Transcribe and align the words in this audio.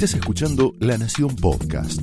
Estás 0.00 0.18
escuchando 0.18 0.72
La 0.80 0.96
Nación 0.96 1.36
Podcast. 1.36 2.00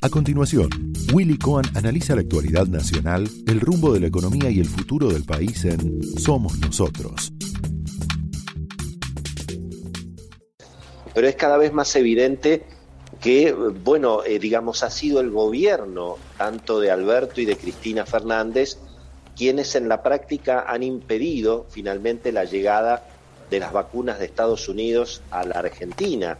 A 0.00 0.08
continuación, 0.08 0.70
Willy 1.12 1.36
Cohen 1.36 1.66
analiza 1.74 2.14
la 2.14 2.22
actualidad 2.22 2.68
nacional, 2.68 3.28
el 3.46 3.60
rumbo 3.60 3.92
de 3.92 4.00
la 4.00 4.06
economía 4.06 4.48
y 4.48 4.60
el 4.60 4.64
futuro 4.66 5.08
del 5.08 5.24
país 5.24 5.62
en 5.66 6.02
Somos 6.18 6.58
Nosotros. 6.58 7.34
Pero 11.12 11.28
es 11.28 11.36
cada 11.36 11.58
vez 11.58 11.70
más 11.74 11.94
evidente 11.96 12.64
que, 13.20 13.52
bueno, 13.52 14.24
eh, 14.24 14.38
digamos, 14.38 14.82
ha 14.82 14.88
sido 14.88 15.20
el 15.20 15.28
gobierno, 15.28 16.16
tanto 16.38 16.80
de 16.80 16.90
Alberto 16.90 17.42
y 17.42 17.44
de 17.44 17.58
Cristina 17.58 18.06
Fernández, 18.06 18.78
quienes 19.36 19.74
en 19.74 19.86
la 19.86 20.02
práctica 20.02 20.64
han 20.66 20.82
impedido 20.82 21.66
finalmente 21.68 22.32
la 22.32 22.44
llegada 22.44 23.06
de 23.50 23.60
las 23.60 23.70
vacunas 23.70 24.18
de 24.18 24.24
Estados 24.24 24.66
Unidos 24.70 25.20
a 25.30 25.44
la 25.44 25.58
Argentina. 25.58 26.38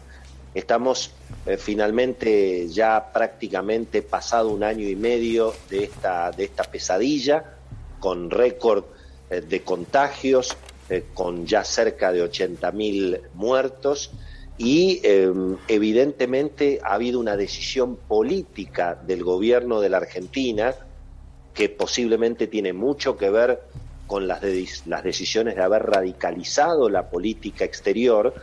Estamos 0.52 1.12
eh, 1.46 1.56
finalmente 1.56 2.68
ya 2.68 3.12
prácticamente 3.12 4.02
pasado 4.02 4.48
un 4.48 4.64
año 4.64 4.88
y 4.88 4.96
medio 4.96 5.54
de 5.68 5.84
esta, 5.84 6.32
de 6.32 6.44
esta 6.44 6.64
pesadilla, 6.64 7.56
con 8.00 8.30
récord 8.30 8.84
eh, 9.30 9.42
de 9.42 9.62
contagios, 9.62 10.56
eh, 10.88 11.04
con 11.14 11.46
ya 11.46 11.62
cerca 11.62 12.10
de 12.10 12.24
80.000 12.24 13.20
muertos. 13.34 14.10
Y 14.58 15.00
evidentemente 15.68 16.80
ha 16.84 16.92
habido 16.92 17.18
una 17.18 17.34
decisión 17.34 17.96
política 17.96 18.94
del 18.94 19.24
gobierno 19.24 19.80
de 19.80 19.88
la 19.88 19.96
Argentina 19.96 20.74
que 21.54 21.70
posiblemente 21.70 22.46
tiene 22.46 22.74
mucho 22.74 23.16
que 23.16 23.30
ver 23.30 23.62
con 24.06 24.28
las, 24.28 24.42
las 24.86 25.02
decisiones 25.02 25.56
de 25.56 25.62
haber 25.62 25.84
radicalizado 25.84 26.90
la 26.90 27.08
política 27.08 27.64
exterior, 27.64 28.34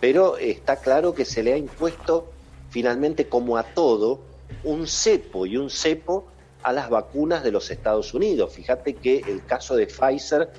pero 0.00 0.36
está 0.36 0.76
claro 0.76 1.14
que 1.14 1.24
se 1.24 1.42
le 1.42 1.52
ha 1.52 1.56
impuesto 1.56 2.32
finalmente 2.70 3.28
como 3.28 3.56
a 3.56 3.62
todo 3.62 4.20
un 4.64 4.86
cepo 4.86 5.46
y 5.46 5.56
un 5.56 5.70
cepo 5.70 6.26
a 6.62 6.72
las 6.72 6.90
vacunas 6.90 7.44
de 7.44 7.52
los 7.52 7.70
Estados 7.70 8.14
Unidos. 8.14 8.52
Fíjate 8.54 8.94
que 8.94 9.18
el 9.18 9.44
caso 9.44 9.76
de 9.76 9.86
Pfizer 9.86 10.50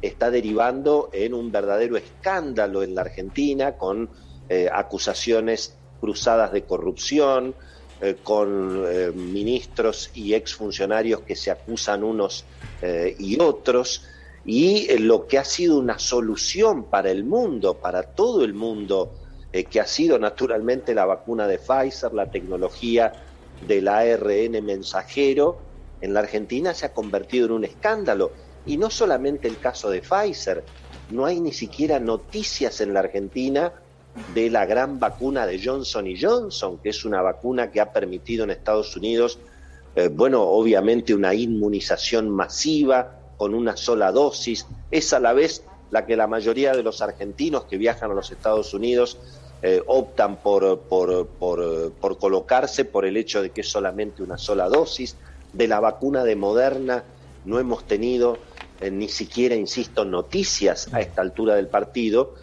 está 0.00 0.30
derivando 0.30 1.10
en 1.12 1.34
un 1.34 1.52
verdadero 1.52 1.96
escándalo 1.96 2.82
en 2.82 2.94
la 2.94 3.02
Argentina 3.02 3.72
con 3.72 4.10
eh, 4.48 4.68
acusaciones 4.72 5.76
cruzadas 6.00 6.52
de 6.52 6.64
corrupción, 6.64 7.54
eh, 8.00 8.16
con 8.22 8.84
eh, 8.86 9.12
ministros 9.14 10.10
y 10.14 10.34
exfuncionarios 10.34 11.20
que 11.20 11.36
se 11.36 11.50
acusan 11.50 12.02
unos 12.02 12.44
y 13.20 13.40
otros, 13.40 14.04
y 14.44 14.90
eh, 14.90 14.98
lo 14.98 15.26
que 15.26 15.38
ha 15.38 15.44
sido 15.44 15.78
una 15.78 15.98
solución 15.98 16.84
para 16.84 17.10
el 17.10 17.24
mundo, 17.24 17.74
para 17.74 18.02
todo 18.02 18.44
el 18.44 18.54
mundo, 18.54 19.14
eh, 19.52 19.64
que 19.64 19.80
ha 19.80 19.86
sido 19.86 20.18
naturalmente 20.18 20.94
la 20.94 21.04
vacuna 21.04 21.46
de 21.46 21.58
Pfizer, 21.58 22.12
la 22.12 22.30
tecnología 22.30 23.12
del 23.66 23.88
ARN 23.88 24.64
mensajero, 24.64 25.58
en 26.00 26.14
la 26.14 26.20
Argentina 26.20 26.74
se 26.74 26.86
ha 26.86 26.92
convertido 26.92 27.46
en 27.46 27.52
un 27.52 27.64
escándalo. 27.64 28.32
Y 28.66 28.76
no 28.76 28.90
solamente 28.90 29.48
el 29.48 29.58
caso 29.58 29.90
de 29.90 30.02
Pfizer, 30.02 30.64
no 31.10 31.26
hay 31.26 31.40
ni 31.40 31.52
siquiera 31.52 32.00
noticias 32.00 32.80
en 32.80 32.94
la 32.94 33.00
Argentina 33.00 33.72
de 34.34 34.50
la 34.50 34.66
gran 34.66 34.98
vacuna 34.98 35.46
de 35.46 35.60
Johnson 35.62 36.06
y 36.06 36.20
Johnson, 36.20 36.78
que 36.78 36.90
es 36.90 37.04
una 37.04 37.22
vacuna 37.22 37.70
que 37.70 37.80
ha 37.80 37.92
permitido 37.92 38.44
en 38.44 38.50
Estados 38.50 38.96
Unidos 38.96 39.38
eh, 39.94 40.08
bueno, 40.08 40.42
obviamente 40.42 41.14
una 41.14 41.34
inmunización 41.34 42.30
masiva 42.30 43.18
con 43.42 43.56
una 43.56 43.76
sola 43.76 44.12
dosis, 44.12 44.68
es 44.92 45.12
a 45.12 45.18
la 45.18 45.32
vez 45.32 45.64
la 45.90 46.06
que 46.06 46.14
la 46.14 46.28
mayoría 46.28 46.74
de 46.74 46.84
los 46.84 47.02
argentinos 47.02 47.64
que 47.64 47.76
viajan 47.76 48.12
a 48.12 48.14
los 48.14 48.30
Estados 48.30 48.72
Unidos 48.72 49.18
eh, 49.62 49.82
optan 49.84 50.36
por, 50.36 50.78
por, 50.82 51.26
por, 51.26 51.90
por, 51.90 52.18
colocarse 52.18 52.84
por 52.84 53.04
el 53.04 53.16
hecho 53.16 53.42
de 53.42 53.50
que 53.50 53.62
es 53.62 53.68
solamente 53.68 54.22
una 54.22 54.38
sola 54.38 54.68
dosis. 54.68 55.16
De 55.52 55.66
la 55.66 55.80
vacuna 55.80 56.22
de 56.22 56.36
Moderna 56.36 57.02
no 57.44 57.58
hemos 57.58 57.84
tenido 57.84 58.38
eh, 58.80 58.92
ni 58.92 59.08
siquiera, 59.08 59.56
insisto, 59.56 60.04
noticias 60.04 60.94
a 60.94 61.00
esta 61.00 61.20
altura 61.20 61.56
del 61.56 61.66
partido, 61.66 62.36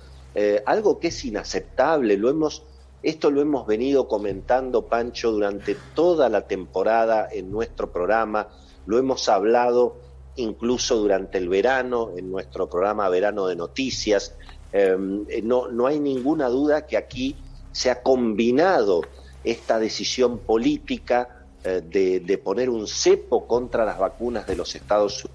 algo 0.65 0.99
que 0.99 1.07
es 1.07 1.23
inaceptable, 1.23 2.17
lo 2.17 2.29
hemos 2.29 2.63
esto 3.03 3.31
lo 3.31 3.39
hemos 3.39 3.65
venido 3.65 4.09
comentando, 4.09 4.81
Pancho, 4.87 5.31
durante 5.31 5.77
toda 5.95 6.27
la 6.27 6.41
temporada 6.41 7.29
en 7.31 7.51
nuestro 7.51 7.89
programa, 7.89 8.49
lo 8.85 8.97
hemos 8.97 9.29
hablado 9.29 10.08
incluso 10.35 10.95
durante 10.97 11.37
el 11.37 11.49
verano, 11.49 12.11
en 12.15 12.31
nuestro 12.31 12.69
programa 12.69 13.09
Verano 13.09 13.47
de 13.47 13.55
Noticias. 13.55 14.35
Em, 14.71 15.25
eh, 15.29 15.41
no, 15.41 15.67
no 15.67 15.87
hay 15.87 15.99
ninguna 15.99 16.47
duda 16.47 16.85
que 16.85 16.97
aquí 16.97 17.35
se 17.71 17.89
ha 17.89 18.01
combinado 18.01 19.01
esta 19.43 19.79
decisión 19.79 20.39
política 20.39 21.45
eh, 21.63 21.81
de, 21.83 22.19
de, 22.19 22.37
poner 22.37 22.69
un 22.69 22.87
cepo 22.87 23.47
contra 23.47 23.85
las 23.85 23.97
vacunas 23.97 24.45
de 24.45 24.55
los 24.55 24.75
Estados 24.75 25.27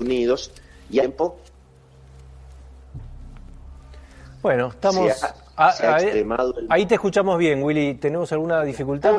Unidos 0.00 0.52
y 0.88 0.92
tiempo. 0.92 1.38
Bueno, 4.42 4.68
estamos. 4.68 5.12
Ah, 5.56 5.74
ahí 6.68 6.86
te 6.86 6.94
escuchamos 6.94 7.36
bien, 7.36 7.62
Willy. 7.62 7.94
¿Tenemos 7.94 8.30
alguna 8.32 8.62
dificultad? 8.62 9.16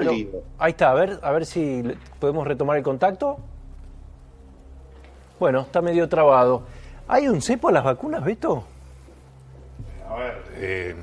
ahí 0.58 0.72
está, 0.72 0.92
a 0.92 0.94
ver, 0.94 1.20
a 1.22 1.32
ver 1.32 1.46
si 1.46 1.84
podemos 2.20 2.48
retomar 2.48 2.78
el 2.78 2.84
contacto. 2.84 3.38
Bueno, 5.40 5.62
está 5.62 5.82
medio 5.82 6.10
trabado. 6.10 6.64
¿Hay 7.08 7.30
un 7.30 7.42
cepo 7.42 7.70
a 7.70 7.72
las 7.72 7.84
vacunas, 7.84 8.24
Beto? 8.24 8.66
A 10.10 10.16
ver, 10.16 10.44
eh, 10.56 10.96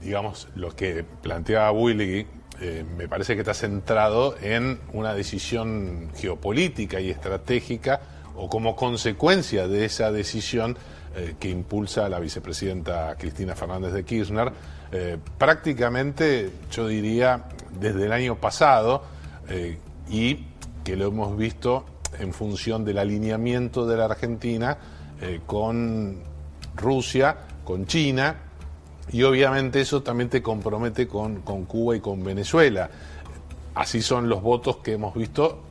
digamos, 0.00 0.48
lo 0.54 0.70
que 0.70 1.04
planteaba 1.22 1.72
Willy 1.72 2.26
eh, 2.60 2.84
me 2.96 3.08
parece 3.08 3.34
que 3.34 3.40
está 3.40 3.54
centrado 3.54 4.36
en 4.40 4.78
una 4.92 5.14
decisión 5.14 6.10
geopolítica 6.14 7.00
y 7.00 7.10
estratégica 7.10 8.00
o 8.36 8.48
como 8.48 8.76
consecuencia 8.76 9.66
de 9.66 9.84
esa 9.84 10.12
decisión 10.12 10.78
eh, 11.16 11.34
que 11.40 11.48
impulsa 11.48 12.08
la 12.08 12.20
vicepresidenta 12.20 13.16
Cristina 13.18 13.56
Fernández 13.56 13.92
de 13.92 14.04
Kirchner, 14.04 14.52
prácticamente 15.36 16.50
yo 16.70 16.86
diría 16.86 17.46
desde 17.80 18.06
el 18.06 18.12
año 18.12 18.36
pasado 18.36 19.02
y 20.08 20.46
que 20.84 20.96
lo 20.96 21.08
hemos 21.08 21.36
visto 21.36 21.84
en 22.18 22.32
función 22.32 22.84
del 22.84 22.98
alineamiento 22.98 23.86
de 23.86 23.96
la 23.96 24.06
Argentina 24.06 24.76
con 25.46 26.18
Rusia, 26.76 27.36
con 27.64 27.86
China, 27.86 28.36
y 29.10 29.22
obviamente 29.22 29.80
eso 29.80 30.02
también 30.02 30.28
te 30.28 30.42
compromete 30.42 31.08
con, 31.08 31.40
Cuba 31.40 31.96
y 31.96 32.00
con 32.00 32.22
Venezuela. 32.22 32.90
Así 33.74 34.02
son 34.02 34.28
los 34.28 34.42
votos 34.42 34.76
que 34.78 34.92
hemos 34.92 35.14
visto 35.14 35.62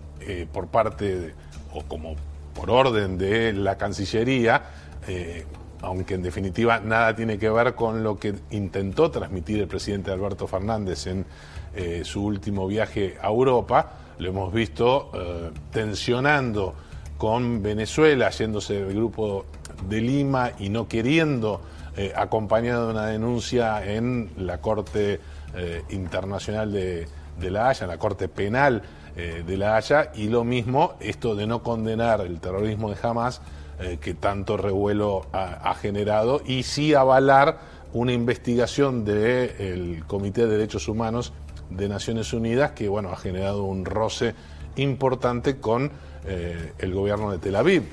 por 0.51 0.67
parte, 0.67 1.35
o 1.73 1.83
como 1.83 2.15
por 2.55 2.71
orden 2.71 3.17
de 3.17 3.53
la 3.53 3.77
Cancillería, 3.77 4.63
eh, 5.07 5.45
aunque 5.81 6.15
en 6.15 6.23
definitiva 6.23 6.79
nada 6.79 7.15
tiene 7.15 7.37
que 7.37 7.49
ver 7.49 7.75
con 7.75 8.01
lo 8.01 8.17
que 8.17 8.33
intentó 8.51 9.11
transmitir 9.11 9.59
el 9.59 9.67
presidente 9.67 10.09
Alberto 10.09 10.47
Fernández 10.47 11.05
en 11.05 11.25
eh, 11.75 12.01
su 12.03 12.23
último 12.23 12.65
viaje 12.65 13.17
a 13.21 13.27
Europa, 13.27 13.91
lo 14.17 14.29
hemos 14.29 14.53
visto 14.53 15.11
eh, 15.13 15.51
tensionando 15.71 16.73
con 17.17 17.63
Venezuela, 17.63 18.29
yéndose 18.29 18.85
del 18.85 18.95
grupo 18.95 19.45
de 19.87 20.01
Lima 20.01 20.51
y 20.59 20.69
no 20.69 20.87
queriendo, 20.87 21.61
acompañado 22.13 22.87
de 22.87 22.91
una 22.91 23.05
denuncia 23.05 23.85
en 23.85 24.29
la 24.35 24.59
Corte 24.59 25.21
Internacional 25.91 26.73
de, 26.73 27.07
La 27.39 27.69
Haya, 27.69 27.85
en 27.85 27.89
la 27.89 27.97
Corte 27.97 28.27
Penal 28.27 28.81
de 29.15 29.57
La 29.57 29.77
Haya, 29.77 30.11
y 30.13 30.27
lo 30.27 30.43
mismo, 30.43 30.95
esto 30.99 31.35
de 31.35 31.47
no 31.47 31.63
condenar 31.63 32.19
el 32.19 32.41
terrorismo 32.41 32.89
de 32.89 32.97
Hamas 33.01 33.41
eh, 33.77 33.97
que 33.99 34.13
tanto 34.13 34.55
revuelo 34.55 35.25
ha, 35.33 35.73
generado 35.73 36.41
y 36.45 36.63
sí 36.63 36.93
avalar 36.93 37.59
una 37.95 38.11
investigación 38.11 39.05
del 39.05 40.03
Comité 40.05 40.41
de 40.41 40.57
Derechos 40.57 40.89
Humanos 40.89 41.31
de 41.69 41.87
Naciones 41.87 42.33
Unidas 42.33 42.71
que 42.71 42.89
bueno 42.89 43.09
ha 43.09 43.15
generado 43.15 43.63
un 43.63 43.85
roce 43.85 44.35
importante 44.75 45.61
con 45.61 45.91
eh, 46.25 46.73
el 46.77 46.93
gobierno 46.93 47.31
de 47.31 47.37
Tel 47.37 47.55
Aviv. 47.55 47.83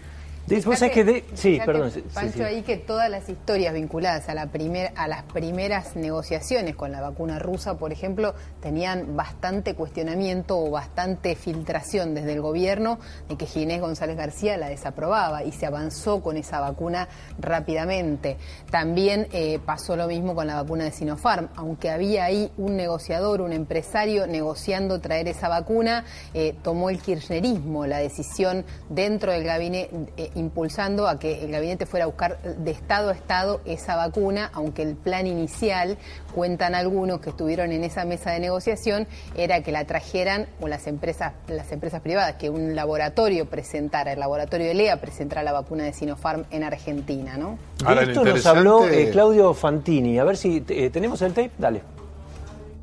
Después 0.47 0.81
que 0.81 1.05
de... 1.05 1.25
Sí, 1.35 1.61
perdón. 1.65 1.93
Pancho, 2.12 2.44
ahí 2.44 2.62
que 2.62 2.77
todas 2.77 3.09
las 3.09 3.29
historias 3.29 3.73
vinculadas 3.75 4.29
a, 4.29 4.35
la 4.35 4.47
primer, 4.47 4.93
a 4.97 5.06
las 5.06 5.23
primeras 5.23 5.97
negociaciones 5.97 6.75
con 6.75 6.93
la 6.93 7.00
vacuna 7.00 7.39
rusa, 7.39 7.79
por 7.79 7.93
ejemplo, 7.93 8.35
tenían 8.61 9.17
bastante 9.17 9.75
cuestionamiento 9.75 10.59
o 10.59 10.71
bastante 10.71 11.37
filtración 11.37 12.15
desde 12.15 12.33
el 12.33 12.41
gobierno 12.41 12.99
de 13.29 13.37
que 13.37 13.47
Ginés 13.47 13.81
González 13.81 14.17
García 14.17 14.56
la 14.56 14.69
desaprobaba 14.69 15.44
y 15.44 15.53
se 15.53 15.67
avanzó 15.67 16.21
con 16.23 16.37
esa 16.37 16.61
vacuna 16.61 17.09
rápidamente. 17.39 18.37
También 18.71 19.29
eh, 19.33 19.61
pasó 19.65 19.97
lo 19.97 20.09
mismo 20.09 20.35
con 20.35 20.47
la 20.47 20.61
vacuna 20.61 20.85
de 20.85 20.93
Sinopharm, 20.93 21.49
aunque 21.56 21.91
había 21.91 22.25
ahí 22.25 22.50
un 22.56 22.77
negociador, 22.77 23.41
un 23.41 23.53
empresario 23.53 24.27
negociando 24.27 25.00
traer 25.00 25.29
esa 25.29 25.49
vacuna, 25.49 26.05
eh, 26.35 26.55
tomó 26.62 26.91
el 26.91 27.00
kirchnerismo 27.00 27.87
la 27.87 27.99
decisión 27.99 28.65
dentro 28.89 29.33
del 29.33 29.44
gabinete. 29.44 29.91
Eh, 30.17 30.31
impulsando 30.34 31.08
a 31.08 31.19
que 31.19 31.44
el 31.44 31.50
gabinete 31.50 31.87
fuera 31.87 32.05
a 32.05 32.06
buscar 32.06 32.40
de 32.43 32.70
Estado 32.70 33.11
a 33.11 33.12
Estado 33.12 33.61
esa 33.64 33.96
vacuna, 33.96 34.50
aunque 34.52 34.82
el 34.82 34.94
plan 34.94 35.26
inicial, 35.26 35.99
cuentan 36.34 36.75
algunos 36.75 37.20
que 37.20 37.31
estuvieron 37.31 37.73
en 37.73 37.84
esa 37.84 38.05
mesa 38.05 38.31
de 38.31 38.40
negociación, 38.40 39.06
era 39.37 39.62
que 39.62 39.73
la 39.73 39.84
trajeran 39.84 40.46
o 40.61 40.69
las 40.69 40.87
empresas, 40.87 41.34
las 41.49 41.70
empresas 41.73 42.00
privadas, 42.00 42.37
que 42.37 42.50
un 42.50 42.75
laboratorio 42.75 43.46
presentara, 43.46 44.12
el 44.12 44.20
laboratorio 44.20 44.67
de 44.67 44.75
LEA 44.75 45.00
presentara 45.00 45.43
la 45.43 45.52
vacuna 45.52 45.84
de 45.84 45.93
Sinopharm 45.93 46.44
en 46.50 46.64
Argentina, 46.64 47.37
¿no? 47.37 47.58
de 47.84 48.02
esto 48.05 48.25
nos 48.25 48.46
habló 48.46 48.88
eh, 48.88 49.11
Claudio 49.11 49.55
Fantini. 49.55 50.19
A 50.19 50.25
ver 50.25 50.37
si 50.37 50.64
eh, 50.69 50.90
tenemos 50.90 51.23
el 51.23 51.32
tape, 51.32 51.50
dale. 51.58 51.82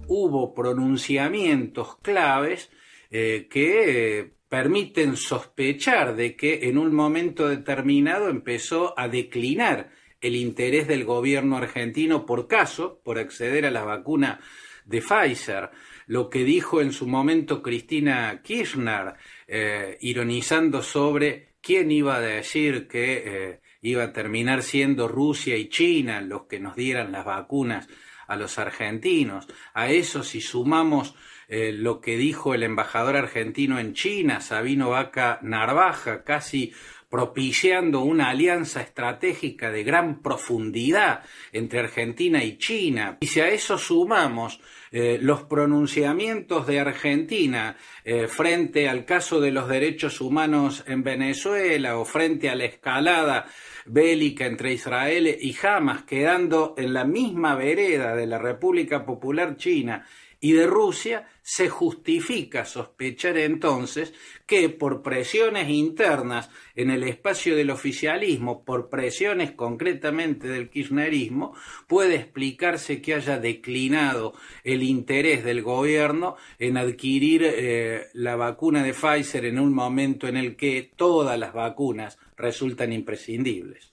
Hubo 0.08 0.54
pronunciamientos 0.54 1.98
claves 2.02 2.70
eh, 3.12 3.48
que 3.50 4.39
permiten 4.50 5.16
sospechar 5.16 6.16
de 6.16 6.36
que 6.36 6.68
en 6.68 6.78
un 6.78 6.94
momento 6.94 7.48
determinado 7.48 8.30
empezó 8.30 8.98
a 8.98 9.08
declinar 9.08 9.92
el 10.22 10.36
interés 10.36 10.88
del 10.88 11.06
gobierno 11.06 11.58
argentino 11.58 12.26
por 12.26 12.48
caso, 12.48 13.00
por 13.04 13.20
acceder 13.20 13.66
a 13.66 13.72
la 13.72 13.84
vacuna 13.84 14.42
de 14.86 15.02
Pfizer. 15.02 15.70
Lo 16.08 16.30
que 16.30 16.44
dijo 16.44 16.82
en 16.82 16.92
su 16.92 17.08
momento 17.08 17.62
Cristina 17.62 18.42
Kirchner, 18.44 19.14
eh, 19.48 19.98
ironizando 20.02 20.82
sobre 20.82 21.54
quién 21.62 21.92
iba 21.92 22.16
a 22.16 22.22
decir 22.22 22.88
que 22.88 23.24
eh, 23.26 23.60
iba 23.82 24.04
a 24.04 24.14
terminar 24.14 24.64
siendo 24.64 25.08
Rusia 25.08 25.56
y 25.56 25.70
China 25.70 26.22
los 26.22 26.46
que 26.46 26.60
nos 26.60 26.76
dieran 26.76 27.12
las 27.12 27.24
vacunas 27.24 27.88
a 28.28 28.36
los 28.36 28.58
argentinos. 28.58 29.48
A 29.74 29.90
eso 29.92 30.24
si 30.24 30.42
sumamos 30.42 31.16
eh, 31.50 31.72
lo 31.74 32.00
que 32.00 32.16
dijo 32.16 32.54
el 32.54 32.64
embajador 32.64 33.18
argentino 33.18 33.80
en 33.80 33.94
China, 33.94 34.40
Sabino 34.40 34.92
Vaca 34.92 35.40
Narvaja, 35.42 36.24
casi 36.24 36.74
propiciando 37.10 38.02
una 38.02 38.30
alianza 38.30 38.82
estratégica 38.82 39.72
de 39.72 39.84
gran 39.84 40.22
profundidad 40.22 41.24
entre 41.52 41.80
Argentina 41.80 42.44
y 42.44 42.58
China. 42.58 43.18
Y 43.20 43.28
si 43.28 43.42
a 43.42 43.50
eso 43.50 43.80
sumamos 43.80 44.62
eh, 44.92 45.18
los 45.20 45.42
pronunciamientos 45.44 46.68
de 46.68 46.80
Argentina 46.80 47.76
eh, 48.06 48.28
frente 48.28 48.88
al 48.88 49.06
caso 49.06 49.42
de 49.42 49.52
los 49.52 49.68
derechos 49.68 50.22
humanos 50.22 50.84
en 50.88 51.04
Venezuela 51.04 51.98
o 51.98 52.06
frente 52.06 52.48
a 52.50 52.56
la 52.56 52.66
escalada 52.66 53.48
bélica 53.88 54.46
entre 54.46 54.74
Israel 54.74 55.28
y 55.28 55.56
Hamas, 55.64 56.04
quedando 56.04 56.76
en 56.78 56.94
la 56.94 57.06
misma 57.06 57.56
vereda 57.56 58.16
de 58.16 58.28
la 58.28 58.38
República 58.38 59.04
Popular 59.04 59.58
China 59.58 60.06
y 60.40 60.54
de 60.54 60.68
Rusia, 60.68 61.28
se 61.42 61.68
justifica 61.68 62.64
sospechar 62.64 63.38
entonces 63.38 64.14
que 64.46 64.70
por 64.70 65.02
presiones 65.02 65.70
internas 65.70 66.50
en 66.76 66.92
el 66.92 67.04
espacio 67.04 67.56
del 67.56 67.72
oficialismo, 67.72 68.64
por 68.64 68.90
presiones 68.90 69.52
concretamente 69.52 70.48
del 70.48 70.70
kirchnerismo, 70.70 71.54
puede 71.88 72.16
explicarse 72.16 73.02
que 73.02 73.16
haya 73.16 73.38
declinado 73.38 74.34
el 74.64 74.84
interés 74.84 75.44
del 75.44 75.62
gobierno 75.62 76.38
en 76.58 76.78
adquirir 76.78 77.44
eh, 77.44 78.08
la 78.14 78.36
vacuna 78.36 78.84
de 78.84 78.94
Pfizer 78.94 79.46
en 79.46 79.60
un 79.60 79.74
momento 79.74 80.28
en 80.28 80.38
el 80.38 80.56
que 80.56 80.92
todas 80.96 81.38
las 81.38 81.54
vacunas 81.54 82.18
resultan 82.38 82.94
imprescindibles. 82.94 83.92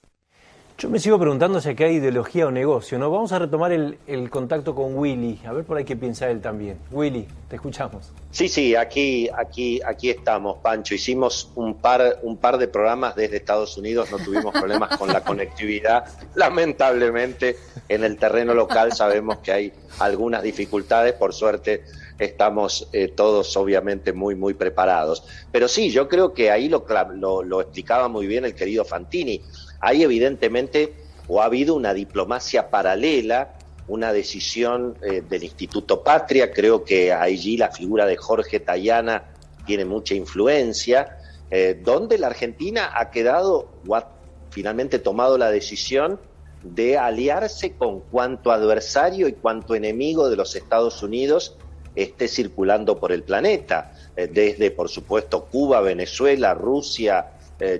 Yo 0.79 0.91
me 0.91 0.99
sigo 0.99 1.17
preguntando 1.17 1.59
si 1.59 1.69
aquí 1.69 1.83
hay 1.85 1.95
ideología 1.95 2.45
o 2.45 2.51
negocio, 2.51 2.99
¿no? 2.99 3.09
Vamos 3.09 3.31
a 3.31 3.39
retomar 3.39 3.71
el, 3.71 4.29
contacto 4.29 4.75
con 4.75 4.95
Willy, 4.95 5.39
a 5.47 5.51
ver 5.51 5.65
por 5.65 5.75
ahí 5.75 5.83
qué 5.83 5.95
piensa 5.95 6.29
él 6.29 6.39
también. 6.39 6.77
Willy, 6.91 7.27
te 7.49 7.55
escuchamos. 7.55 8.11
Sí, 8.29 8.47
sí, 8.47 8.75
aquí, 8.75 9.27
aquí, 9.35 9.81
aquí 9.83 10.11
estamos, 10.11 10.57
Pancho. 10.59 10.93
Hicimos 10.93 11.49
un 11.55 11.73
par, 11.73 12.19
un 12.21 12.37
par 12.37 12.59
de 12.59 12.67
programas 12.67 13.15
desde 13.15 13.37
Estados 13.37 13.75
Unidos, 13.75 14.11
no 14.11 14.19
tuvimos 14.19 14.53
problemas 14.53 14.95
con 14.97 15.11
la 15.11 15.23
conectividad. 15.23 16.05
Lamentablemente, 16.35 17.57
en 17.89 18.03
el 18.03 18.17
terreno 18.17 18.53
local 18.53 18.93
sabemos 18.93 19.39
que 19.39 19.51
hay 19.51 19.73
algunas 19.97 20.43
dificultades, 20.43 21.13
por 21.13 21.33
suerte 21.33 21.85
estamos 22.19 22.87
eh, 22.93 23.09
todos 23.09 23.55
obviamente 23.57 24.13
muy, 24.13 24.35
muy 24.35 24.53
preparados. 24.53 25.23
Pero 25.51 25.67
sí, 25.67 25.89
yo 25.89 26.07
creo 26.07 26.33
que 26.33 26.51
ahí 26.51 26.69
lo, 26.69 26.85
lo, 27.15 27.41
lo 27.41 27.61
explicaba 27.61 28.07
muy 28.07 28.27
bien 28.27 28.45
el 28.45 28.53
querido 28.53 28.85
Fantini 28.85 29.41
hay 29.79 30.03
evidentemente 30.03 30.93
o 31.27 31.41
ha 31.41 31.45
habido 31.45 31.75
una 31.75 31.93
diplomacia 31.93 32.69
paralela, 32.69 33.53
una 33.87 34.11
decisión 34.11 34.97
eh, 35.01 35.21
del 35.27 35.43
Instituto 35.43 36.03
Patria, 36.03 36.51
creo 36.51 36.83
que 36.83 37.13
allí 37.13 37.57
la 37.57 37.71
figura 37.71 38.05
de 38.05 38.17
Jorge 38.17 38.59
Tayana 38.59 39.23
tiene 39.65 39.85
mucha 39.85 40.13
influencia, 40.13 41.17
eh, 41.49 41.79
donde 41.81 42.17
la 42.17 42.27
Argentina 42.27 42.91
ha 42.93 43.09
quedado 43.09 43.69
o 43.87 43.95
ha 43.95 44.09
finalmente 44.49 44.99
tomado 44.99 45.37
la 45.37 45.51
decisión 45.51 46.19
de 46.63 46.97
aliarse 46.97 47.73
con 47.73 48.01
cuanto 48.01 48.51
adversario 48.51 49.27
y 49.27 49.33
cuanto 49.33 49.75
enemigo 49.75 50.29
de 50.29 50.35
los 50.35 50.55
Estados 50.55 51.03
Unidos 51.03 51.55
esté 51.95 52.27
circulando 52.27 52.99
por 52.99 53.11
el 53.11 53.23
planeta, 53.23 53.93
eh, 54.15 54.27
desde 54.27 54.71
por 54.71 54.89
supuesto 54.89 55.45
Cuba, 55.45 55.81
Venezuela, 55.81 56.53
Rusia, 56.53 57.31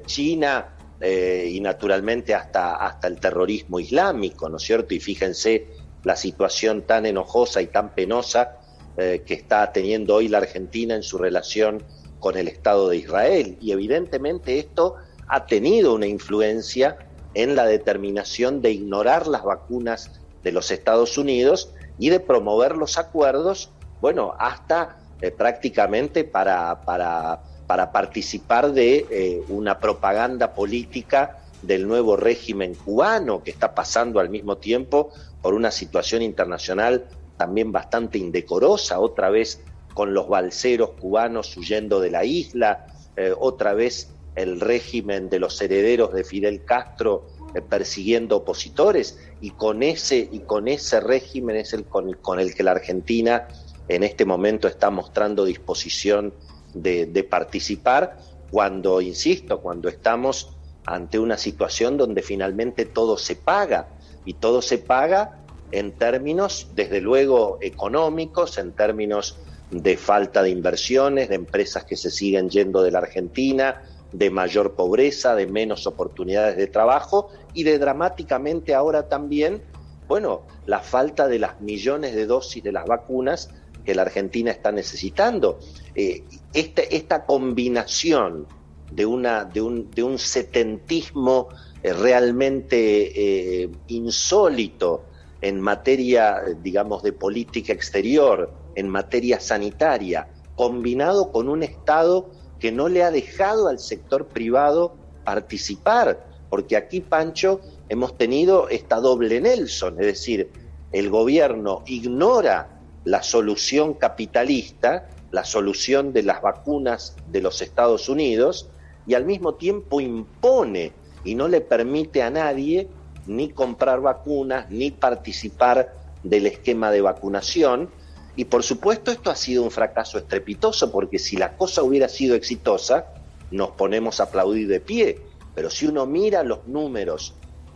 China, 0.08 0.77
eh, 1.00 1.50
y 1.52 1.60
naturalmente 1.60 2.34
hasta, 2.34 2.76
hasta 2.76 3.08
el 3.08 3.20
terrorismo 3.20 3.80
islámico, 3.80 4.50
¿no 4.50 4.58
es 4.58 4.64
cierto? 4.64 4.94
Y 4.96 5.00
fíjense 5.00 5.68
la 6.04 6.16
situación 6.16 6.84
tan 6.84 7.06
enojosa 7.06 7.62
y 7.62 7.68
tan 7.68 7.94
penosa 7.94 8.58
eh, 8.98 9.24
que 9.26 9.36
está 9.36 9.72
teniendo 9.72 10.16
hoy 10.16 10.28
la 10.28 10.40
Argentina 10.40 10.96
en 10.96 11.04
su 11.04 11.18
relación 11.18 11.84
con 12.20 12.38
el 12.38 12.48
Estado 12.48 12.90
de 12.90 12.98
Israel. 12.98 13.58
Y 13.62 13.72
evidentemente 13.72 14.58
esto 14.58 14.96
ha 15.28 15.46
tenido 15.46 15.94
una 15.94 16.08
influencia 16.08 16.98
en 17.34 17.56
la 17.56 17.66
determinación 17.66 18.62
de 18.62 18.72
ignorar 18.72 19.28
las 19.28 19.44
vacunas 19.44 20.20
de 20.42 20.52
los 20.52 20.72
Estados 20.72 21.18
Unidos 21.18 21.74
y 22.00 22.10
de 22.10 22.20
promover 22.20 22.76
los 22.76 22.98
acuerdos, 22.98 23.72
bueno, 24.02 24.34
hasta 24.40 24.98
eh, 25.22 25.30
prácticamente 25.30 26.24
para, 26.24 26.82
para 26.82 27.42
para 27.68 27.92
participar 27.92 28.72
de 28.72 29.06
eh, 29.12 29.44
una 29.50 29.80
propaganda 29.80 30.54
política 30.54 31.40
del 31.62 31.88
nuevo 31.88 32.16
régimen 32.16 32.74
cubano 32.76 33.44
que 33.44 33.52
está 33.52 33.76
pasando 33.76 34.20
al 34.20 34.30
mismo 34.30 34.58
tiempo 34.58 35.12
por 35.42 35.54
una 35.54 35.72
situación 35.72 36.22
internacional 36.22 37.08
también 37.36 37.72
bastante 37.72 38.18
indecorosa, 38.18 39.00
otra 39.00 39.30
vez 39.30 39.62
con 39.94 40.14
los 40.14 40.28
balseros 40.28 40.92
cubanos 41.00 41.56
huyendo 41.58 42.00
de 42.00 42.12
la 42.12 42.24
isla, 42.24 42.88
eh, 43.16 43.34
otra 43.38 43.74
vez 43.74 44.10
el 44.36 44.60
régimen 44.60 45.30
de 45.30 45.40
los 45.40 45.60
herederos 45.62 46.14
de 46.14 46.24
Fidel 46.24 46.64
Castro 46.64 47.28
eh, 47.56 47.62
persiguiendo 47.62 48.38
opositores. 48.38 49.20
Y 49.42 49.52
con 49.52 49.84
ese 49.84 50.30
y 50.32 50.40
con 50.40 50.68
ese 50.68 51.00
régimen 51.00 51.56
es 51.56 51.74
el 51.74 51.86
con, 51.86 52.14
con 52.14 52.40
el 52.40 52.54
que 52.54 52.64
la 52.64 52.72
Argentina 52.72 53.48
en 53.88 54.04
este 54.04 54.26
momento 54.26 54.68
está 54.68 54.90
mostrando 54.90 55.46
disposición 55.46 56.34
de, 56.82 57.28
participar 57.30 58.18
cuando, 58.52 59.02
insisto, 59.02 59.60
cuando 59.62 59.90
estamos 59.90 60.56
ante 60.86 61.20
una 61.20 61.38
situación 61.38 61.98
donde 61.98 62.22
finalmente 62.22 62.86
todo 62.86 63.18
se 63.18 63.36
paga 63.36 63.90
y 64.26 64.36
todo 64.36 64.62
se 64.62 64.78
paga 64.78 65.40
en 65.72 65.92
términos, 65.92 66.70
desde 66.76 67.02
luego, 67.02 67.58
económicos, 67.62 68.58
en 68.58 68.72
términos 68.72 69.38
de 69.70 69.98
falta 69.98 70.42
de 70.42 70.50
inversiones, 70.50 71.28
de 71.28 71.36
empresas 71.36 71.84
que 71.84 71.98
se 71.98 72.10
siguen 72.10 72.50
yendo 72.50 72.82
de 72.84 72.92
la 72.92 73.00
Argentina, 73.00 73.82
de 74.12 74.30
mayor 74.30 74.76
pobreza, 74.76 75.36
de 75.36 75.48
menos 75.48 75.86
oportunidades 75.88 76.56
de 76.56 76.68
trabajo 76.68 77.30
y 77.54 77.64
de 77.64 77.78
dramáticamente 77.78 78.74
ahora 78.74 79.10
también, 79.10 79.62
bueno, 80.08 80.44
la 80.66 80.80
falta 80.80 81.28
de 81.28 81.40
las 81.40 81.60
millones 81.60 82.16
de 82.16 82.26
dosis 82.26 82.64
de 82.64 82.72
las 82.72 82.86
vacunas 82.86 83.50
que 83.88 83.96
la 83.96 84.02
Argentina 84.02 84.52
está 84.52 84.70
necesitando. 84.74 85.60
Eh, 85.96 86.26
este, 86.54 86.94
esta 86.94 87.26
combinación 87.26 88.46
de, 88.92 89.06
una, 89.06 89.46
de, 89.46 89.62
un, 89.62 89.90
de 89.92 90.04
un 90.04 90.20
setentismo 90.20 91.48
eh, 91.82 91.94
realmente 91.94 93.64
eh, 93.64 93.70
insólito 93.88 95.06
en 95.40 95.62
materia, 95.62 96.44
digamos, 96.62 97.02
de 97.02 97.14
política 97.14 97.72
exterior, 97.72 98.52
en 98.76 98.90
materia 98.90 99.40
sanitaria, 99.40 100.28
combinado 100.58 101.32
con 101.32 101.48
un 101.48 101.64
Estado 101.64 102.30
que 102.60 102.74
no 102.74 102.90
le 102.90 103.04
ha 103.04 103.12
dejado 103.12 103.70
al 103.70 103.80
sector 103.80 104.28
privado 104.28 104.98
participar, 105.24 106.28
porque 106.50 106.76
aquí, 106.76 107.00
Pancho, 107.00 107.62
hemos 107.88 108.18
tenido 108.18 108.68
esta 108.68 108.98
doble 108.98 109.40
Nelson, 109.40 109.94
es 110.02 110.08
decir, 110.08 110.52
el 110.92 111.10
gobierno 111.10 111.84
ignora 111.86 112.77
la 113.06 113.24
solución 113.24 113.94
capitalista, 113.94 115.08
la 115.32 115.44
solución 115.44 116.14
de 116.14 116.24
las 116.24 116.42
vacunas 116.42 117.16
de 117.32 117.42
los 117.42 117.62
Estados 117.62 118.10
Unidos, 118.10 118.70
y 119.06 119.14
al 119.14 119.26
mismo 119.26 119.56
tiempo 119.56 120.02
impone 120.02 120.92
y 121.24 121.36
no 121.36 121.48
le 121.48 121.62
permite 121.62 122.22
a 122.22 122.30
nadie 122.30 122.90
ni 123.26 123.50
comprar 123.50 124.02
vacunas, 124.02 124.70
ni 124.70 124.92
participar 124.92 125.94
del 126.24 126.48
esquema 126.48 126.92
de 126.92 127.02
vacunación. 127.02 127.90
Y 128.36 128.46
por 128.46 128.64
supuesto 128.64 129.12
esto 129.12 129.32
ha 129.32 129.36
sido 129.36 129.64
un 129.64 129.72
fracaso 129.72 130.18
estrepitoso, 130.18 130.92
porque 130.92 131.20
si 131.20 131.38
la 131.38 131.58
cosa 131.58 131.84
hubiera 131.84 132.08
sido 132.10 132.36
exitosa, 132.36 133.08
nos 133.52 133.72
ponemos 133.72 134.20
a 134.20 134.24
aplaudir 134.24 134.68
de 134.68 134.80
pie. 134.80 135.22
Pero 135.56 135.70
si 135.70 135.88
uno 135.88 136.06
mira 136.06 136.44
los 136.44 136.68
números 136.68 137.34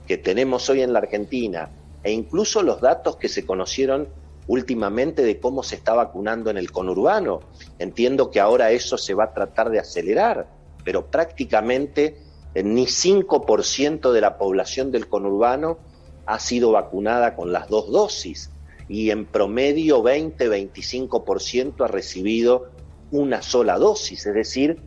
que 0.08 0.18
tenemos 0.18 0.70
hoy 0.70 0.82
en 0.82 0.94
la 0.94 1.00
Argentina 1.00 1.70
e 2.04 2.12
incluso 2.12 2.62
los 2.62 2.82
datos 2.82 3.18
que 3.18 3.30
se 3.30 3.46
conocieron 3.46 4.08
últimamente 4.48 5.24
de 5.24 5.40
cómo 5.40 5.64
se 5.64 5.76
está 5.76 5.94
vacunando 5.94 6.50
en 6.50 6.58
el 6.58 6.72
conurbano, 6.72 7.42
entiendo 7.80 8.32
que 8.32 8.40
ahora 8.40 8.72
eso 8.72 8.98
se 8.98 9.14
va 9.14 9.26
a 9.26 9.34
tratar 9.34 9.70
de 9.70 9.80
acelerar, 9.80 10.48
pero 10.84 11.06
prácticamente 11.08 12.18
eh, 12.54 12.64
ni 12.64 12.86
5% 12.86 14.12
de 14.12 14.22
la 14.22 14.38
población 14.38 14.92
del 14.92 15.08
conurbano 15.08 15.78
ha 16.26 16.40
sido 16.40 16.72
vacunada 16.72 17.36
con 17.36 17.52
las 17.52 17.68
dos 17.70 17.92
dosis 17.92 18.52
y 18.88 19.10
en 19.10 19.26
promedio 19.26 20.04
20-25% 20.04 21.86
ha 21.86 21.88
recibido 21.88 22.72
una 23.12 23.42
sola 23.42 23.78
dosis. 23.78 24.26
Es 24.26 24.34
decir, 24.34 24.80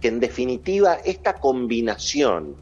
que 0.00 0.08
en 0.08 0.20
definitiva 0.20 0.94
esta 1.04 1.34
combinación 1.34 2.56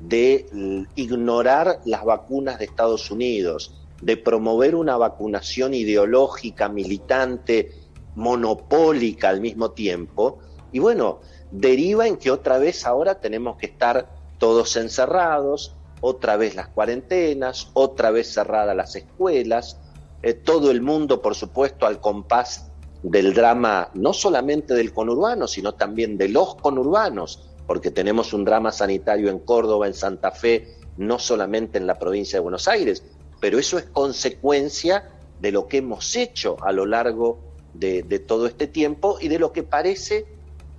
de 0.00 0.46
ignorar 0.94 1.80
las 1.84 2.04
vacunas 2.04 2.58
de 2.58 2.64
Estados 2.64 3.10
Unidos, 3.10 3.79
de 4.00 4.16
promover 4.16 4.74
una 4.74 4.96
vacunación 4.96 5.74
ideológica, 5.74 6.68
militante, 6.68 7.72
monopólica 8.14 9.28
al 9.28 9.40
mismo 9.40 9.72
tiempo, 9.72 10.38
y 10.72 10.78
bueno, 10.78 11.20
deriva 11.50 12.06
en 12.06 12.16
que 12.16 12.30
otra 12.30 12.58
vez 12.58 12.86
ahora 12.86 13.20
tenemos 13.20 13.56
que 13.56 13.66
estar 13.66 14.08
todos 14.38 14.76
encerrados, 14.76 15.74
otra 16.00 16.36
vez 16.36 16.54
las 16.54 16.68
cuarentenas, 16.68 17.70
otra 17.74 18.10
vez 18.10 18.32
cerradas 18.32 18.74
las 18.76 18.96
escuelas, 18.96 19.78
eh, 20.22 20.34
todo 20.34 20.70
el 20.70 20.80
mundo, 20.80 21.20
por 21.20 21.34
supuesto, 21.34 21.86
al 21.86 22.00
compás 22.00 22.70
del 23.02 23.32
drama, 23.34 23.90
no 23.94 24.12
solamente 24.12 24.74
del 24.74 24.92
conurbano, 24.92 25.46
sino 25.46 25.72
también 25.72 26.18
de 26.18 26.28
los 26.28 26.56
conurbanos, 26.56 27.50
porque 27.66 27.90
tenemos 27.90 28.32
un 28.32 28.44
drama 28.44 28.72
sanitario 28.72 29.30
en 29.30 29.38
Córdoba, 29.38 29.86
en 29.86 29.94
Santa 29.94 30.30
Fe, 30.30 30.76
no 30.96 31.18
solamente 31.18 31.78
en 31.78 31.86
la 31.86 31.98
provincia 31.98 32.38
de 32.38 32.42
Buenos 32.42 32.68
Aires, 32.68 33.04
pero 33.40 33.58
eso 33.58 33.78
es 33.78 33.84
consecuencia 33.86 35.10
de 35.40 35.50
lo 35.50 35.66
que 35.66 35.78
hemos 35.78 36.14
hecho 36.16 36.56
a 36.62 36.72
lo 36.72 36.86
largo 36.86 37.40
de, 37.74 38.02
todo 38.26 38.46
este 38.46 38.66
tiempo 38.66 39.18
y 39.20 39.28
de 39.28 39.38
lo 39.38 39.52
que 39.52 39.62
parece 39.62 40.26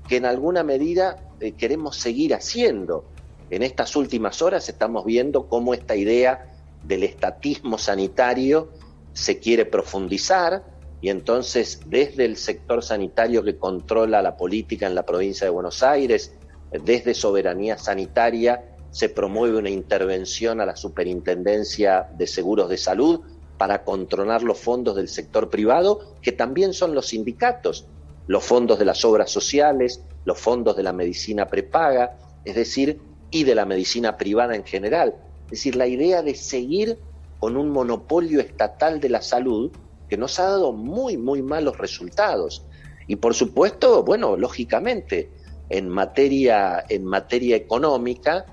que 0.07 0.17
en 0.17 0.25
alguna 0.25 0.63
medida 0.63 1.31
eh, 1.39 1.53
queremos 1.53 1.97
seguir 1.97 2.33
haciendo. 2.33 3.05
En 3.49 3.63
estas 3.63 3.95
últimas 3.95 4.41
horas 4.41 4.69
estamos 4.69 5.05
viendo 5.05 5.47
cómo 5.47 5.73
esta 5.73 5.95
idea 5.95 6.53
del 6.83 7.03
estatismo 7.03 7.77
sanitario 7.77 8.69
se 9.13 9.39
quiere 9.39 9.65
profundizar 9.65 10.63
y 11.01 11.09
entonces 11.09 11.81
desde 11.87 12.25
el 12.25 12.37
sector 12.37 12.83
sanitario 12.83 13.43
que 13.43 13.57
controla 13.57 14.21
la 14.21 14.37
política 14.37 14.87
en 14.87 14.95
la 14.95 15.05
provincia 15.05 15.45
de 15.45 15.51
Buenos 15.51 15.81
Aires, 15.81 16.33
desde 16.71 17.13
soberanía 17.13 17.77
sanitaria, 17.77 18.70
se 18.91 19.09
promueve 19.09 19.57
una 19.57 19.69
intervención 19.69 20.61
a 20.61 20.65
la 20.65 20.75
Superintendencia 20.75 22.07
de 22.17 22.27
Seguros 22.27 22.69
de 22.69 22.77
Salud 22.77 23.21
para 23.57 23.83
controlar 23.83 24.43
los 24.43 24.59
fondos 24.59 24.95
del 24.95 25.07
sector 25.07 25.49
privado, 25.49 26.15
que 26.21 26.31
también 26.31 26.73
son 26.73 26.93
los 26.93 27.07
sindicatos, 27.07 27.85
los 28.27 28.43
fondos 28.43 28.79
de 28.79 28.85
las 28.85 29.03
obras 29.05 29.31
sociales, 29.31 30.01
los 30.25 30.39
fondos 30.39 30.75
de 30.75 30.83
la 30.83 30.93
medicina 30.93 31.47
prepaga, 31.47 32.17
es 32.43 32.55
decir, 32.55 32.99
y 33.29 33.43
de 33.43 33.55
la 33.55 33.65
medicina 33.65 34.17
privada 34.17 34.55
en 34.55 34.65
general. 34.65 35.15
Es 35.45 35.51
decir, 35.51 35.75
la 35.75 35.87
idea 35.87 36.21
de 36.21 36.35
seguir 36.35 36.99
con 37.39 37.57
un 37.57 37.69
monopolio 37.69 38.39
estatal 38.39 38.99
de 38.99 39.09
la 39.09 39.21
salud 39.21 39.71
que 40.09 40.17
nos 40.17 40.39
ha 40.39 40.43
dado 40.43 40.73
muy, 40.73 41.17
muy 41.17 41.41
malos 41.41 41.77
resultados. 41.77 42.65
Y 43.07 43.15
por 43.15 43.33
supuesto, 43.33 44.03
bueno, 44.03 44.37
lógicamente, 44.37 45.31
en 45.69 45.87
materia, 45.87 46.83
en 46.89 47.05
materia 47.05 47.55
económica, 47.55 48.45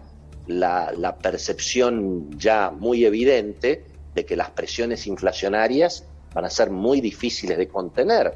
la, 0.49 1.17
percepción 1.23 2.31
ya 2.39 2.71
muy 2.71 3.05
evidente 3.05 3.85
de 4.15 4.25
que 4.25 4.37
las 4.37 4.51
presiones 4.51 5.07
inflacionarias 5.07 6.05
van 6.35 6.45
a 6.45 6.51
ser 6.51 6.71
muy 6.71 7.01
difíciles 7.01 7.59
de 7.59 7.69
contener. 7.69 8.35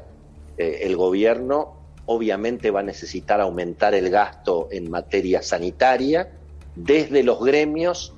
Eh, 0.57 0.79
el 0.83 0.95
gobierno 0.95 1.75
obviamente 2.05 2.71
va 2.71 2.81
a 2.81 2.83
necesitar 2.83 3.41
aumentar 3.41 3.93
el 3.93 4.09
gasto 4.09 4.67
en 4.71 4.89
materia 4.89 5.41
sanitaria. 5.41 6.29
Desde 6.75 7.23
los 7.23 7.43
gremios 7.43 8.13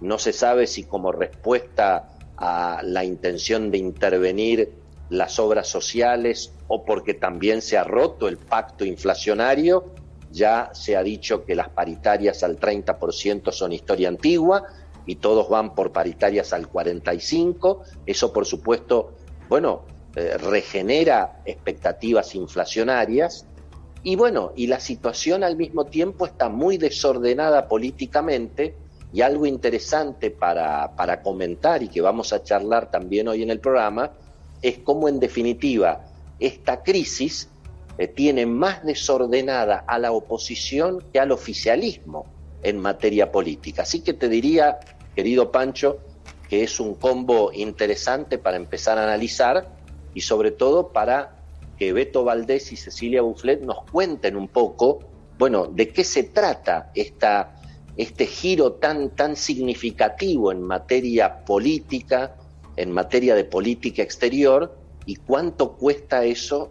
no 0.00 0.18
se 0.18 0.32
sabe 0.32 0.66
si 0.66 0.84
como 0.84 1.12
respuesta 1.12 2.10
a 2.36 2.80
la 2.84 3.04
intención 3.04 3.70
de 3.70 3.78
intervenir 3.78 4.72
las 5.10 5.38
obras 5.38 5.68
sociales 5.68 6.52
o 6.68 6.84
porque 6.84 7.14
también 7.14 7.62
se 7.62 7.78
ha 7.78 7.84
roto 7.84 8.28
el 8.28 8.36
pacto 8.36 8.84
inflacionario, 8.84 9.92
ya 10.30 10.70
se 10.72 10.96
ha 10.96 11.02
dicho 11.02 11.44
que 11.44 11.54
las 11.54 11.68
paritarias 11.68 12.42
al 12.42 12.58
30% 12.58 13.52
son 13.52 13.72
historia 13.72 14.08
antigua 14.08 14.64
y 15.06 15.16
todos 15.16 15.48
van 15.48 15.74
por 15.74 15.92
paritarias 15.92 16.52
al 16.52 16.70
45%. 16.70 17.78
Eso, 18.06 18.32
por 18.32 18.44
supuesto, 18.44 19.12
bueno, 19.48 19.82
eh, 20.16 20.36
regenera 20.36 21.40
expectativas 21.44 22.34
inflacionarias. 22.34 23.46
Y 24.02 24.16
bueno, 24.16 24.52
y 24.54 24.66
la 24.66 24.80
situación 24.80 25.42
al 25.44 25.56
mismo 25.56 25.86
tiempo 25.86 26.26
está 26.26 26.48
muy 26.48 26.76
desordenada 26.78 27.68
políticamente 27.68 28.74
y 29.12 29.22
algo 29.22 29.46
interesante 29.46 30.30
para, 30.30 30.94
para 30.94 31.22
comentar 31.22 31.82
y 31.82 31.88
que 31.88 32.00
vamos 32.00 32.32
a 32.32 32.42
charlar 32.42 32.90
también 32.90 33.28
hoy 33.28 33.42
en 33.42 33.50
el 33.50 33.60
programa 33.60 34.12
es 34.60 34.78
cómo 34.78 35.08
en 35.08 35.18
definitiva 35.18 36.04
esta 36.38 36.82
crisis 36.82 37.48
eh, 37.98 38.08
tiene 38.08 38.46
más 38.46 38.84
desordenada 38.84 39.84
a 39.86 39.98
la 39.98 40.12
oposición 40.12 41.02
que 41.12 41.20
al 41.20 41.32
oficialismo 41.32 42.26
en 42.62 42.78
materia 42.78 43.30
política. 43.30 43.82
Así 43.82 44.00
que 44.00 44.14
te 44.14 44.28
diría, 44.28 44.78
querido 45.14 45.50
Pancho, 45.50 45.98
que 46.48 46.62
es 46.62 46.80
un 46.80 46.94
combo 46.94 47.52
interesante 47.52 48.38
para 48.38 48.56
empezar 48.56 48.98
a 48.98 49.04
analizar 49.04 49.68
y 50.14 50.22
sobre 50.22 50.52
todo 50.52 50.88
para 50.88 51.36
que 51.76 51.92
Beto 51.92 52.24
Valdés 52.24 52.72
y 52.72 52.76
Cecilia 52.76 53.22
Bufflet 53.22 53.60
nos 53.62 53.84
cuenten 53.90 54.36
un 54.36 54.48
poco, 54.48 55.00
bueno, 55.38 55.66
de 55.66 55.90
qué 55.90 56.04
se 56.04 56.24
trata 56.24 56.90
esta 56.94 57.54
este 57.98 58.26
giro 58.26 58.74
tan, 58.74 59.10
tan 59.10 59.34
significativo 59.34 60.52
en 60.52 60.62
materia 60.62 61.44
política, 61.44 62.36
en 62.76 62.92
materia 62.92 63.34
de 63.34 63.44
política 63.44 64.02
exterior, 64.02 64.78
y 65.04 65.16
cuánto 65.16 65.72
cuesta 65.72 66.24
eso. 66.24 66.70